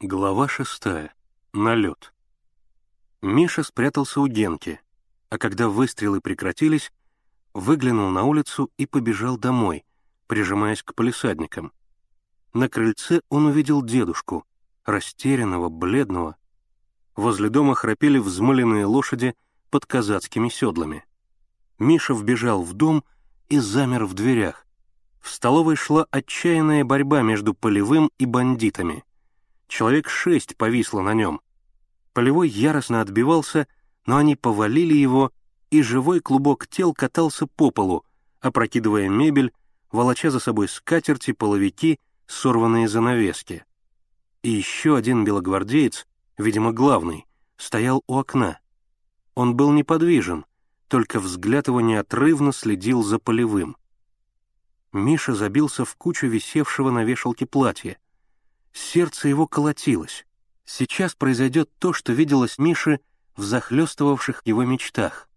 [0.00, 1.12] Глава шестая.
[1.52, 2.14] Налет.
[3.20, 4.80] Миша спрятался у Генки,
[5.28, 6.92] а когда выстрелы прекратились,
[7.52, 9.84] выглянул на улицу и побежал домой,
[10.28, 11.72] прижимаясь к полисадникам.
[12.54, 14.46] На крыльце он увидел дедушку,
[14.84, 16.36] растерянного, бледного.
[17.16, 19.34] Возле дома храпели взмыленные лошади
[19.68, 21.04] под казацкими седлами.
[21.80, 23.02] Миша вбежал в дом
[23.48, 24.64] и замер в дверях.
[25.20, 29.02] В столовой шла отчаянная борьба между полевым и бандитами—
[29.68, 31.40] Человек шесть повисло на нем.
[32.14, 33.68] Полевой яростно отбивался,
[34.06, 35.30] но они повалили его,
[35.70, 38.04] и живой клубок тел катался по полу,
[38.40, 39.52] опрокидывая мебель,
[39.92, 43.64] волоча за собой скатерти, половики, сорванные занавески.
[44.42, 46.06] И еще один белогвардеец,
[46.38, 47.26] видимо, главный,
[47.58, 48.58] стоял у окна.
[49.34, 50.46] Он был неподвижен,
[50.88, 53.76] только взгляд его неотрывно следил за полевым.
[54.92, 57.98] Миша забился в кучу висевшего на вешалке платья—
[58.72, 60.26] Сердце его колотилось.
[60.64, 63.00] Сейчас произойдет то, что виделось Мише
[63.36, 65.28] в захлестывавших его мечтах.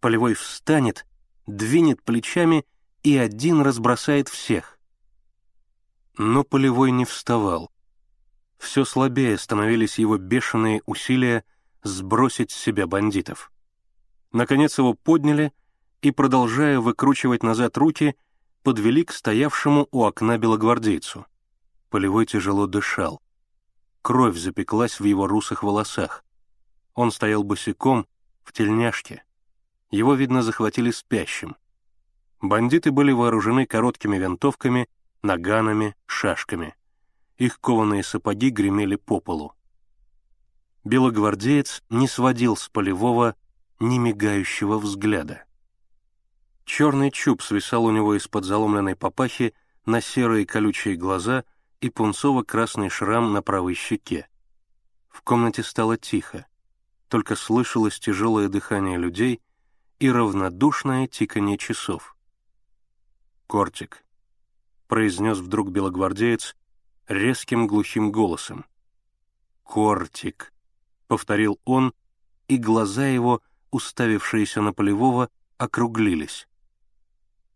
[0.00, 1.06] Полевой встанет,
[1.46, 2.66] двинет плечами
[3.02, 4.78] и один разбросает всех.
[6.18, 7.70] Но Полевой не вставал.
[8.58, 11.44] Все слабее становились его бешеные усилия
[11.82, 13.52] сбросить с себя бандитов.
[14.32, 15.52] Наконец его подняли
[16.00, 18.16] и, продолжая выкручивать назад руки,
[18.62, 21.26] подвели к стоявшему у окна белогвардейцу.
[21.92, 23.20] Полевой тяжело дышал.
[24.00, 26.24] Кровь запеклась в его русых волосах.
[26.94, 28.06] Он стоял босиком,
[28.44, 29.22] в тельняшке.
[29.90, 31.54] Его, видно, захватили спящим.
[32.40, 34.88] Бандиты были вооружены короткими винтовками,
[35.20, 36.74] наганами, шашками.
[37.36, 39.52] Их кованые сапоги гремели по полу.
[40.84, 43.36] Белогвардеец не сводил с полевого
[43.80, 45.44] ни мигающего взгляда.
[46.64, 49.52] Черный чуб свисал у него из-под заломленной папахи
[49.84, 51.44] на серые колючие глаза
[51.82, 54.28] и пунцово-красный шрам на правой щеке.
[55.08, 56.46] В комнате стало тихо,
[57.08, 59.42] только слышалось тяжелое дыхание людей
[59.98, 62.16] и равнодушное тиканье часов.
[63.48, 64.04] «Кортик»,—
[64.86, 66.56] произнес вдруг белогвардеец
[67.08, 68.64] резким глухим голосом.
[69.64, 70.52] «Кортик»,—
[71.08, 71.92] повторил он,
[72.46, 73.42] и глаза его,
[73.72, 76.46] уставившиеся на Полевого, округлились.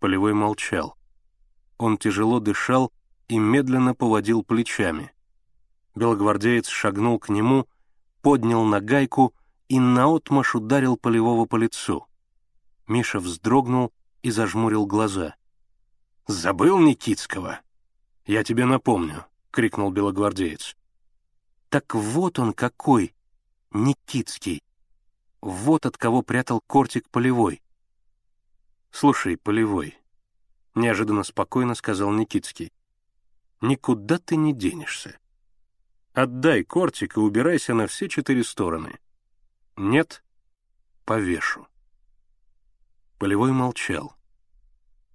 [0.01, 0.97] Полевой молчал.
[1.79, 2.93] Он тяжело дышал
[3.29, 5.13] и медленно поводил плечами.
[5.95, 7.67] Белогвардеец шагнул к нему,
[8.23, 9.35] поднял нагайку
[9.69, 12.07] и наотмашь ударил полевого по лицу.
[12.87, 13.93] Миша вздрогнул
[14.23, 15.35] и зажмурил глаза.
[16.27, 17.61] «Забыл Никитского?»
[18.27, 20.77] «Я тебе напомню»,— крикнул белогвардеец.
[21.69, 23.15] «Так вот он какой,
[23.73, 24.63] Никитский.
[25.41, 27.63] Вот от кого прятал кортик полевой».
[28.91, 29.97] «Слушай, полевой»,—
[30.75, 32.73] неожиданно спокойно сказал Никитский
[33.61, 35.19] никуда ты не денешься.
[36.13, 38.99] Отдай кортик и убирайся на все четыре стороны.
[39.77, 40.25] Нет—
[41.05, 41.67] повешу.
[43.19, 44.15] Полевой молчал.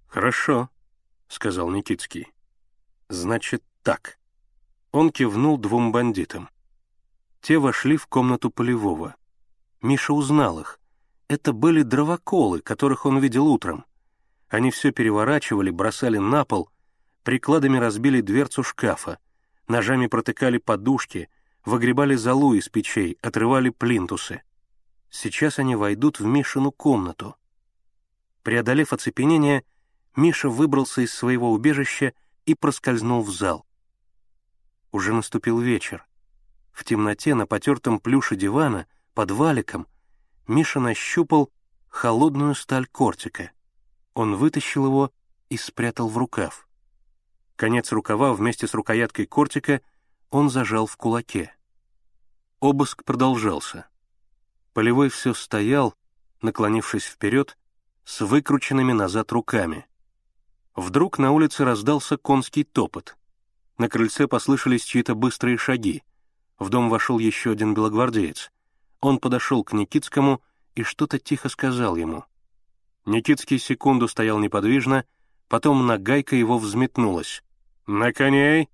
[0.06, 0.70] «Хорошо»,—
[1.28, 2.32] сказал Никитский.
[3.08, 4.18] «Значит, так».
[4.90, 6.48] Он кивнул двум бандитам.
[7.40, 9.16] Те вошли в комнату Полевого.
[9.80, 10.78] Миша узнал их.
[11.28, 13.86] Это были дровоколы, которых он видел утром.
[14.48, 16.68] Они все переворачивали, бросали на пол—
[17.22, 19.18] прикладами разбили дверцу шкафа,
[19.68, 21.28] ножами протыкали подушки,
[21.64, 24.42] выгребали золу из печей, отрывали плинтусы.
[25.10, 27.36] Сейчас они войдут в Мишину комнату.
[28.42, 29.64] Преодолев оцепенение,
[30.16, 32.12] Миша выбрался из своего убежища
[32.44, 33.66] и проскользнул в зал.
[34.90, 36.06] Уже наступил вечер.
[36.72, 39.86] В темноте на потертом плюше дивана, под валиком,
[40.46, 41.50] Миша нащупал
[41.88, 43.52] холодную сталь кортика.
[44.14, 45.12] Он вытащил его
[45.50, 46.66] и спрятал в рукав.
[47.56, 49.80] Конец рукава вместе с рукояткой кортика
[50.30, 51.54] он зажал в кулаке.
[52.60, 53.86] Обыск продолжался.
[54.72, 55.94] Полевой все стоял,
[56.40, 57.58] наклонившись вперед,
[58.04, 59.86] с выкрученными назад руками.
[60.74, 63.16] Вдруг на улице раздался конский топот.
[63.78, 66.02] На крыльце послышались чьи-то быстрые шаги.
[66.58, 68.50] В дом вошел еще один белогвардеец.
[69.00, 70.40] Он подошел к Никитскому
[70.74, 72.24] и что-то тихо сказал ему.
[73.04, 75.04] Никитский секунду стоял неподвижно,
[75.52, 77.42] потом нагайка его взметнулась.
[77.86, 78.70] «На коней!»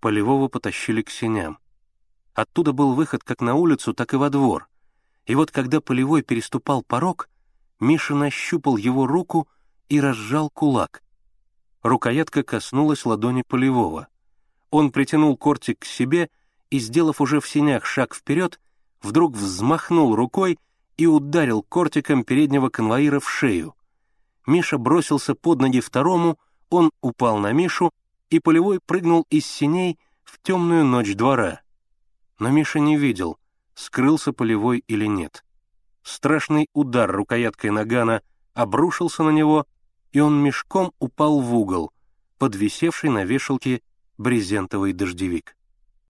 [0.00, 1.60] Полевого потащили к сеням.
[2.34, 4.68] Оттуда был выход как на улицу, так и во двор.
[5.26, 7.28] И вот когда Полевой переступал порог,
[7.78, 9.46] Миша нащупал его руку
[9.88, 11.04] и разжал кулак.
[11.84, 14.08] Рукоятка коснулась ладони Полевого.
[14.70, 16.30] Он притянул кортик к себе
[16.70, 18.58] и, сделав уже в сенях шаг вперед,
[19.02, 20.58] вдруг взмахнул рукой
[20.96, 23.76] и ударил кортиком переднего конвоира в шею.
[24.50, 26.38] Миша бросился под ноги второму—
[26.70, 27.90] он упал на Мишу,
[28.30, 31.60] и Полевой прыгнул из синей в темную ночь двора.
[32.38, 33.38] Но Миша не видел,
[33.74, 35.44] скрылся полевой или нет.
[36.02, 38.22] Страшный удар рукояткой нагана
[38.54, 39.66] обрушился на него,
[40.12, 41.92] и он мешком упал в угол,
[42.38, 43.82] подвисевший на вешалке
[44.16, 45.56] брезентовый дождевик.